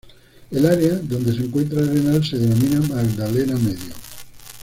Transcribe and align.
El 0.49 0.65
área 0.65 0.95
donde 0.95 1.31
se 1.31 1.43
encuentra 1.45 1.79
Arenal, 1.83 2.25
se 2.25 2.35
denomina 2.39 2.79
Magdalena 2.95 3.55
Medio. 3.59 3.93